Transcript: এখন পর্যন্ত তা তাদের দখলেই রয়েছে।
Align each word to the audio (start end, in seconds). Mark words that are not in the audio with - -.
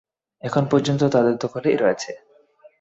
এখন 0.43 0.63
পর্যন্ত 0.65 1.01
তা 1.03 1.09
তাদের 1.09 1.35
দখলেই 1.37 1.77
রয়েছে। 1.77 2.11